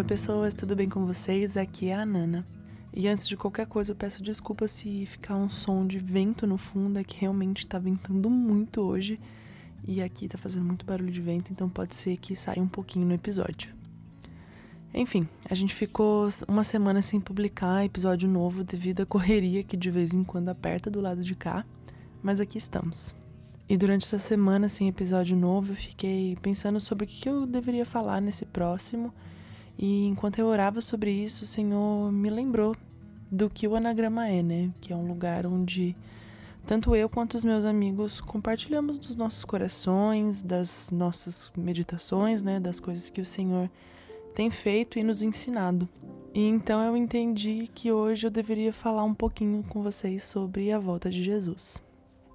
[0.00, 1.58] Oi, pessoas, tudo bem com vocês?
[1.58, 2.46] Aqui é a Nana.
[2.90, 6.56] E antes de qualquer coisa, eu peço desculpa se ficar um som de vento no
[6.56, 9.20] fundo, é que realmente tá ventando muito hoje.
[9.86, 13.06] E aqui tá fazendo muito barulho de vento, então pode ser que saia um pouquinho
[13.06, 13.74] no episódio.
[14.94, 19.90] Enfim, a gente ficou uma semana sem publicar episódio novo devido à correria que de
[19.90, 21.62] vez em quando aperta do lado de cá,
[22.22, 23.14] mas aqui estamos.
[23.68, 27.84] E durante essa semana sem episódio novo, eu fiquei pensando sobre o que eu deveria
[27.84, 29.12] falar nesse próximo
[29.82, 32.76] e enquanto eu orava sobre isso, o Senhor me lembrou
[33.32, 34.70] do que o anagrama é, né?
[34.78, 35.96] Que é um lugar onde
[36.66, 42.60] tanto eu quanto os meus amigos compartilhamos dos nossos corações, das nossas meditações, né?
[42.60, 43.70] Das coisas que o Senhor
[44.34, 45.88] tem feito e nos ensinado.
[46.34, 50.78] E então eu entendi que hoje eu deveria falar um pouquinho com vocês sobre a
[50.78, 51.82] volta de Jesus.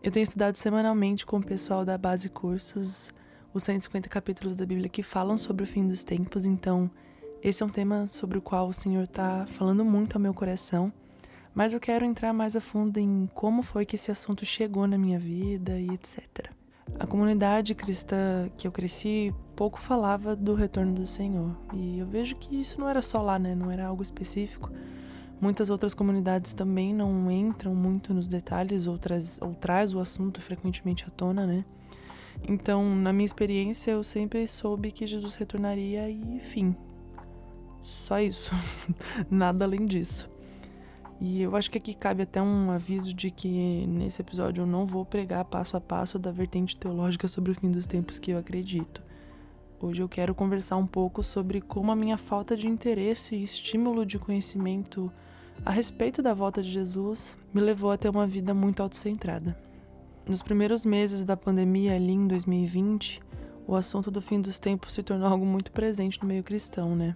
[0.01, 3.13] Eu tenho estudado semanalmente com o pessoal da Base Cursos
[3.53, 6.89] os 150 capítulos da Bíblia que falam sobre o fim dos tempos, então
[7.47, 10.91] esse é um tema sobre o qual o Senhor está falando muito ao meu coração,
[11.53, 14.97] mas eu quero entrar mais a fundo em como foi que esse assunto chegou na
[14.97, 16.49] minha vida e etc.
[16.99, 22.35] A comunidade cristã que eu cresci pouco falava do retorno do Senhor, e eu vejo
[22.35, 23.53] que isso não era só lá, né?
[23.53, 24.71] Não era algo específico.
[25.39, 30.41] Muitas outras comunidades também não entram muito nos detalhes ou, traz, ou traz o assunto
[30.41, 31.63] frequentemente à tona, né?
[32.47, 36.75] Então, na minha experiência, eu sempre soube que Jesus retornaria e fim,
[37.85, 38.53] só isso.
[39.29, 40.29] Nada além disso.
[41.21, 44.85] E eu acho que aqui cabe até um aviso de que nesse episódio eu não
[44.85, 48.37] vou pregar passo a passo da vertente teológica sobre o fim dos tempos que eu
[48.37, 49.01] acredito.
[49.79, 54.05] Hoje eu quero conversar um pouco sobre como a minha falta de interesse e estímulo
[54.05, 55.11] de conhecimento
[55.63, 59.57] a respeito da volta de Jesus me levou a ter uma vida muito autocentrada.
[60.27, 63.21] Nos primeiros meses da pandemia, ali em 2020,
[63.67, 67.15] o assunto do fim dos tempos se tornou algo muito presente no meio cristão, né?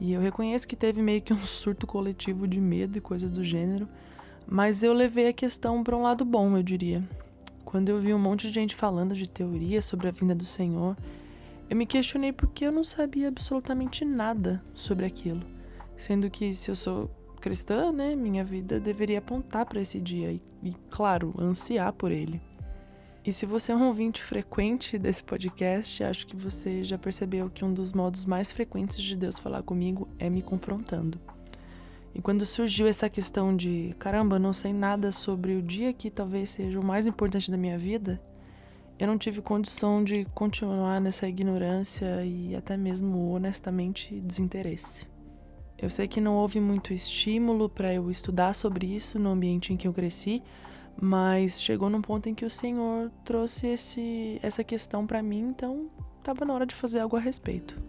[0.00, 3.44] E eu reconheço que teve meio que um surto coletivo de medo e coisas do
[3.44, 3.88] gênero,
[4.46, 7.02] mas eu levei a questão para um lado bom, eu diria.
[7.64, 10.96] Quando eu vi um monte de gente falando de teoria sobre a vinda do Senhor,
[11.70, 15.42] eu me questionei porque eu não sabia absolutamente nada sobre aquilo.
[15.96, 20.42] Sendo que se eu sou cristã, né, minha vida deveria apontar para esse dia e,
[20.62, 22.40] e, claro, ansiar por ele.
[23.24, 27.64] E se você é um ouvinte frequente desse podcast, acho que você já percebeu que
[27.64, 31.20] um dos modos mais frequentes de Deus falar comigo é me confrontando.
[32.12, 36.10] E quando surgiu essa questão de caramba, eu não sei nada sobre o dia que
[36.10, 38.20] talvez seja o mais importante da minha vida,
[38.98, 45.06] eu não tive condição de continuar nessa ignorância e até mesmo honestamente desinteresse.
[45.78, 49.76] Eu sei que não houve muito estímulo para eu estudar sobre isso no ambiente em
[49.76, 50.42] que eu cresci,
[51.00, 55.90] mas chegou num ponto em que o Senhor trouxe esse, essa questão para mim, então
[56.18, 57.80] estava na hora de fazer algo a respeito.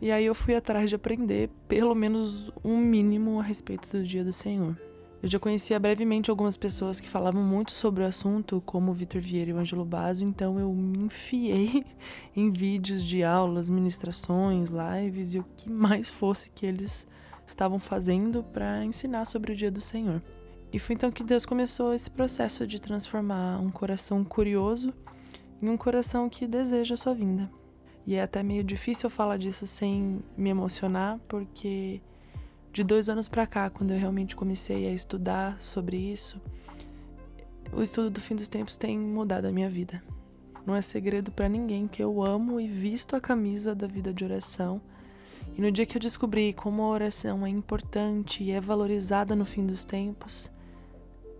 [0.00, 4.24] E aí eu fui atrás de aprender pelo menos um mínimo a respeito do dia
[4.24, 4.76] do Senhor.
[5.22, 9.22] Eu já conhecia brevemente algumas pessoas que falavam muito sobre o assunto, como o Vitor
[9.22, 11.82] Vieira e o Ângelo Basso, então eu me enfiei
[12.36, 17.08] em vídeos de aulas, ministrações, lives e o que mais fosse que eles
[17.46, 20.22] estavam fazendo para ensinar sobre o dia do Senhor.
[20.74, 24.92] E foi então que Deus começou esse processo de transformar um coração curioso
[25.62, 27.48] em um coração que deseja a sua vinda.
[28.04, 32.02] E é até meio difícil falar disso sem me emocionar, porque
[32.72, 36.40] de dois anos para cá, quando eu realmente comecei a estudar sobre isso,
[37.72, 40.02] o estudo do fim dos tempos tem mudado a minha vida.
[40.66, 44.24] Não é segredo para ninguém que eu amo e visto a camisa da vida de
[44.24, 44.82] oração.
[45.56, 49.44] E no dia que eu descobri como a oração é importante e é valorizada no
[49.44, 50.52] fim dos tempos,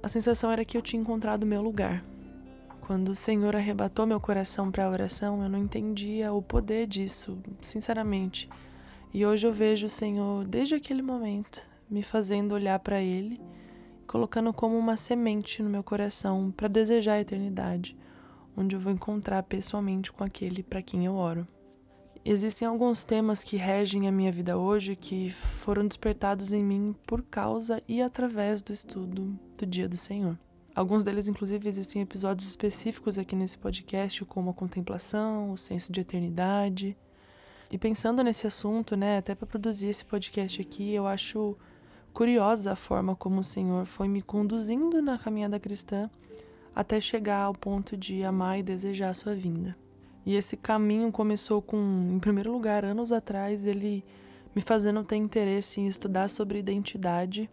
[0.04, 2.04] a sensação era que eu tinha encontrado meu lugar.
[2.82, 7.38] Quando o Senhor arrebatou meu coração para a oração, eu não entendia o poder disso,
[7.62, 8.46] sinceramente.
[9.14, 13.40] E hoje eu vejo o Senhor, desde aquele momento, me fazendo olhar para Ele,
[14.06, 17.96] colocando como uma semente no meu coração para desejar a eternidade,
[18.54, 21.48] onde eu vou encontrar pessoalmente com aquele para quem eu oro.
[22.26, 27.20] Existem alguns temas que regem a minha vida hoje que foram despertados em mim por
[27.20, 30.38] causa e através do estudo do Dia do Senhor.
[30.74, 36.00] Alguns deles, inclusive, existem episódios específicos aqui nesse podcast, como a contemplação, o senso de
[36.00, 36.96] eternidade.
[37.70, 41.54] E pensando nesse assunto, né, até para produzir esse podcast aqui, eu acho
[42.14, 46.08] curiosa a forma como o Senhor foi me conduzindo na caminhada cristã
[46.74, 49.76] até chegar ao ponto de amar e desejar a sua vinda.
[50.26, 54.04] E esse caminho começou com, em primeiro lugar, anos atrás, ele
[54.54, 57.50] me fazendo ter interesse em estudar sobre identidade,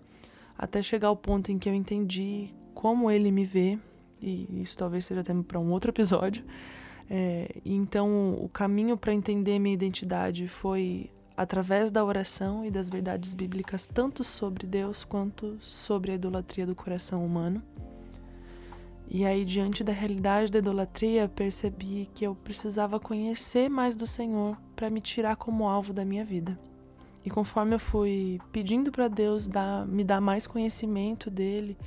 [0.57, 3.77] até chegar ao ponto em que eu entendi como ele me vê,
[4.21, 6.45] e isso talvez seja até para um outro episódio.
[7.09, 13.33] É, então, o caminho para entender minha identidade foi através da oração e das verdades
[13.33, 17.61] bíblicas, tanto sobre Deus quanto sobre a idolatria do coração humano.
[19.13, 24.57] E aí, diante da realidade da idolatria, percebi que eu precisava conhecer mais do Senhor
[24.73, 26.57] para me tirar como alvo da minha vida.
[27.25, 31.77] E conforme eu fui pedindo para Deus dar, me dar mais conhecimento dele,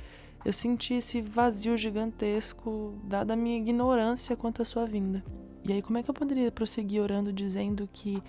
[0.45, 5.25] eu senti esse vazio gigantesco, dada a minha ignorância quanto à sua vinda.
[5.67, 8.21] E aí, como é que eu poderia prosseguir orando dizendo que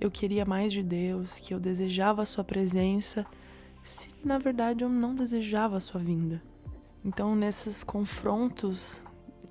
[0.00, 3.26] eu queria mais de Deus, que eu desejava a sua presença,
[3.84, 6.42] se na verdade eu não desejava a sua vinda?
[7.04, 9.02] Então, nesses confrontos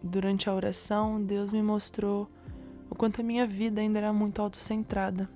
[0.04, 2.30] durante a oração, Deus me mostrou
[2.90, 5.30] o quanto a minha vida ainda era muito autocentrada.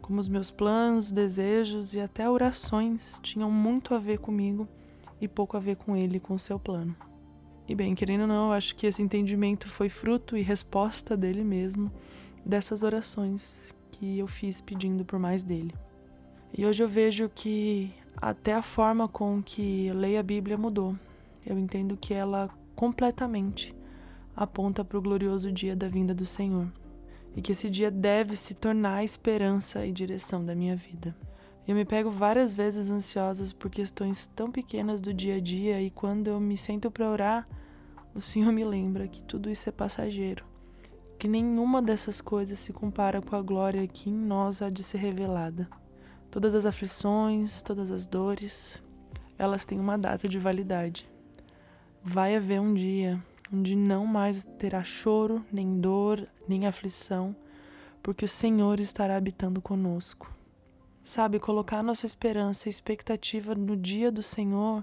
[0.00, 4.66] Como os meus planos, desejos e até orações tinham muito a ver comigo
[5.20, 6.96] e pouco a ver com ele, com o seu plano.
[7.68, 11.92] E bem, querendo ou não, acho que esse entendimento foi fruto e resposta dele mesmo,
[12.44, 15.74] dessas orações que eu fiz pedindo por mais dele.
[16.56, 20.96] E hoje eu vejo que até a forma com que leio a Bíblia mudou.
[21.48, 23.74] Eu entendo que ela completamente
[24.36, 26.70] aponta para o glorioso dia da vinda do Senhor
[27.34, 31.16] e que esse dia deve se tornar a esperança e direção da minha vida.
[31.66, 35.90] Eu me pego várias vezes ansiosa por questões tão pequenas do dia a dia e
[35.90, 37.48] quando eu me sento para orar,
[38.14, 40.44] o Senhor me lembra que tudo isso é passageiro,
[41.18, 44.98] que nenhuma dessas coisas se compara com a glória que em nós há de ser
[44.98, 45.66] revelada.
[46.30, 48.82] Todas as aflições, todas as dores,
[49.38, 51.08] elas têm uma data de validade.
[52.10, 53.22] Vai haver um dia
[53.52, 57.36] onde não mais terá choro, nem dor, nem aflição,
[58.02, 60.34] porque o Senhor estará habitando conosco.
[61.04, 64.82] Sabe, colocar nossa esperança e expectativa no dia do Senhor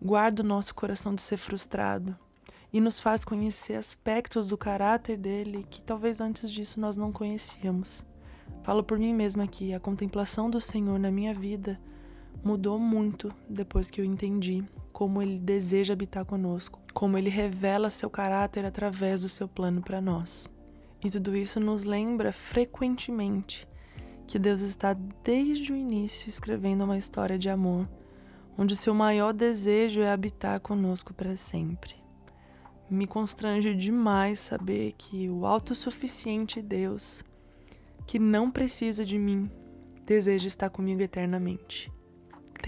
[0.00, 2.14] guarda o nosso coração de ser frustrado
[2.70, 8.04] e nos faz conhecer aspectos do caráter dele que talvez antes disso nós não conhecíamos.
[8.62, 11.80] Falo por mim mesma aqui, a contemplação do Senhor na minha vida
[12.42, 18.10] mudou muito depois que eu entendi como ele deseja habitar conosco, como ele revela seu
[18.10, 20.48] caráter através do seu plano para nós.
[21.04, 23.68] E tudo isso nos lembra frequentemente
[24.26, 27.88] que Deus está desde o início escrevendo uma história de amor,
[28.58, 31.94] onde seu maior desejo é habitar conosco para sempre.
[32.90, 37.22] Me constrange demais saber que o autossuficiente Deus,
[38.06, 39.48] que não precisa de mim,
[40.04, 41.92] deseja estar comigo eternamente.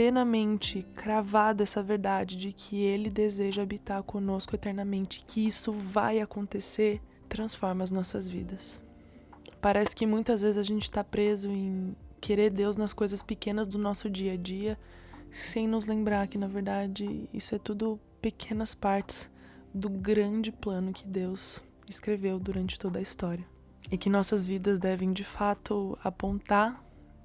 [0.01, 5.75] Ter na mente cravada essa verdade de que Ele deseja habitar conosco eternamente, que isso
[5.75, 8.81] vai acontecer, transforma as nossas vidas.
[9.61, 13.77] Parece que muitas vezes a gente está preso em querer Deus nas coisas pequenas do
[13.77, 14.79] nosso dia a dia,
[15.31, 19.31] sem nos lembrar que, na verdade, isso é tudo pequenas partes
[19.75, 23.47] do grande plano que Deus escreveu durante toda a história.
[23.93, 26.83] E que nossas vidas devem, de fato, apontar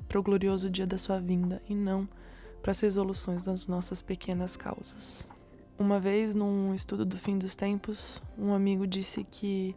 [0.09, 2.05] para o glorioso dia da sua vinda e não
[2.65, 5.29] para as resoluções das nossas pequenas causas.
[5.77, 9.75] Uma vez, num estudo do fim dos tempos, um amigo disse que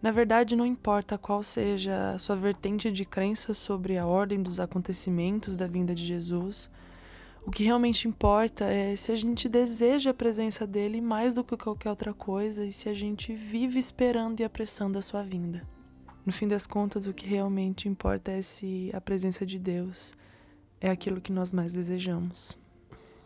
[0.00, 4.60] na verdade, não importa qual seja a sua vertente de crença sobre a ordem dos
[4.60, 6.70] acontecimentos da vinda de Jesus,
[7.44, 11.56] o que realmente importa é se a gente deseja a presença dele mais do que
[11.56, 15.66] qualquer outra coisa e se a gente vive esperando e apressando a sua vinda.
[16.24, 20.14] No fim das contas, o que realmente importa é se a presença de Deus
[20.80, 22.56] é aquilo que nós mais desejamos.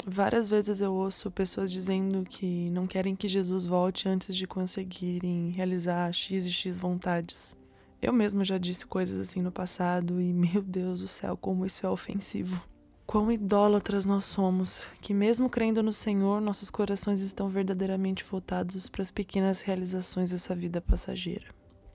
[0.07, 5.51] Várias vezes eu ouço pessoas dizendo que não querem que Jesus volte antes de conseguirem
[5.51, 7.57] realizar X e X vontades.
[8.01, 11.85] Eu mesma já disse coisas assim no passado e, meu Deus do céu, como isso
[11.85, 12.63] é ofensivo.
[13.05, 19.03] Quão idólatras nós somos, que mesmo crendo no Senhor, nossos corações estão verdadeiramente voltados para
[19.03, 21.47] as pequenas realizações dessa vida passageira.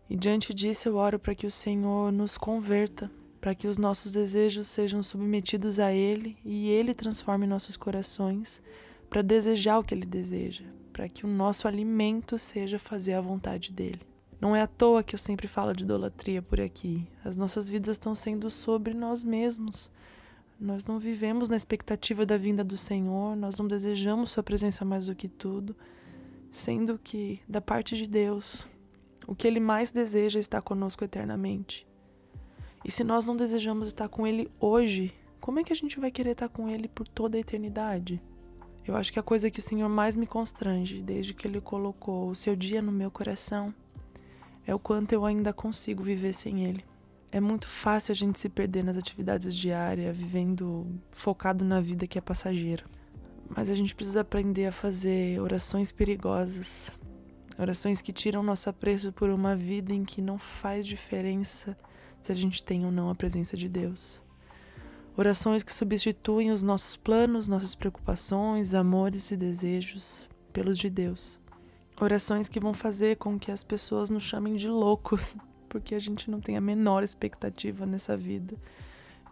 [0.09, 3.09] E diante disso eu oro para que o Senhor nos converta
[3.43, 8.61] para que os nossos desejos sejam submetidos a Ele e Ele transforme nossos corações
[9.09, 13.73] para desejar o que Ele deseja, para que o nosso alimento seja fazer a vontade
[13.73, 13.99] dele.
[14.39, 17.05] Não é à toa que eu sempre falo de idolatria por aqui.
[17.21, 19.91] As nossas vidas estão sendo sobre nós mesmos.
[20.57, 25.07] Nós não vivemos na expectativa da vinda do Senhor, nós não desejamos Sua presença mais
[25.07, 25.75] do que tudo,
[26.49, 28.65] sendo que, da parte de Deus,
[29.27, 31.85] o que Ele mais deseja estar conosco eternamente.
[32.83, 36.11] E se nós não desejamos estar com Ele hoje, como é que a gente vai
[36.11, 38.21] querer estar com Ele por toda a eternidade?
[38.85, 42.29] Eu acho que a coisa que o Senhor mais me constrange desde que Ele colocou
[42.29, 43.73] o seu dia no meu coração
[44.67, 46.83] é o quanto eu ainda consigo viver sem Ele.
[47.31, 52.17] É muito fácil a gente se perder nas atividades diárias, vivendo focado na vida que
[52.17, 52.83] é passageira.
[53.49, 56.91] Mas a gente precisa aprender a fazer orações perigosas,
[57.57, 61.77] orações que tiram nosso apreço por uma vida em que não faz diferença
[62.23, 64.21] se a gente tem ou não a presença de Deus.
[65.15, 71.39] Orações que substituem os nossos planos, nossas preocupações, amores e desejos pelos de Deus.
[71.99, 75.35] Orações que vão fazer com que as pessoas nos chamem de loucos,
[75.69, 78.55] porque a gente não tem a menor expectativa nessa vida.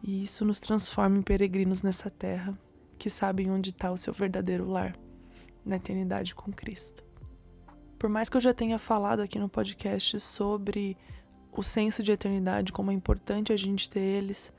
[0.03, 2.57] E isso nos transforma em peregrinos nessa terra,
[2.99, 4.95] que sabem onde está o seu verdadeiro lar,
[5.65, 7.03] na eternidade com Cristo.
[7.97, 10.97] Por mais que eu já tenha falado aqui no podcast sobre
[11.59, 14.53] o senso de eternidade, como é importante a gente ter eles,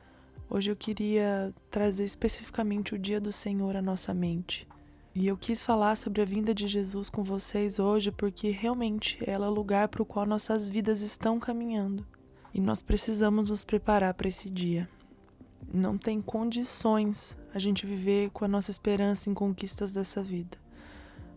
[0.48, 4.66] hoje eu queria trazer especificamente o dia do Senhor à nossa mente.
[5.14, 9.46] E eu quis falar sobre a vinda de Jesus com vocês hoje porque realmente ela
[9.46, 12.06] é o lugar para o qual nossas vidas estão caminhando.
[12.54, 14.88] E nós precisamos nos preparar para esse dia.
[15.72, 20.56] Não tem condições a gente viver com a nossa esperança em conquistas dessa vida.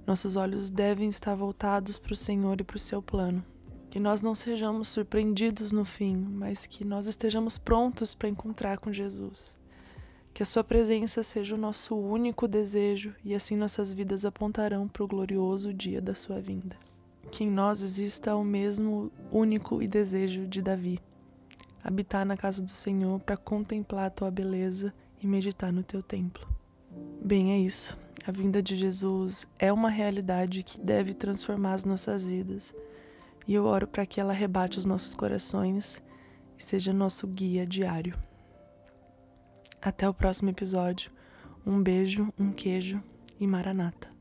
[0.07, 3.43] Nossos olhos devem estar voltados para o Senhor e para o seu plano.
[3.95, 8.91] Que nós não sejamos surpreendidos no fim, mas que nós estejamos prontos para encontrar com
[8.91, 9.57] Jesus.
[10.33, 15.01] Que a Sua presença seja o nosso único desejo e assim nossas vidas apontarão para
[15.01, 16.75] o glorioso dia da Sua vinda.
[17.31, 20.99] Que em nós exista o mesmo único e desejo de Davi:
[21.81, 26.45] habitar na casa do Senhor para contemplar a Tua beleza e meditar no Teu templo.
[27.23, 27.97] Bem, é isso.
[28.27, 32.75] A vinda de Jesus é uma realidade que deve transformar as nossas vidas
[33.47, 36.01] e eu oro para que ela rebate os nossos corações
[36.57, 38.17] e seja nosso guia diário.
[39.81, 41.11] Até o próximo episódio.
[41.65, 43.01] Um beijo, um queijo
[43.39, 44.14] e maranata.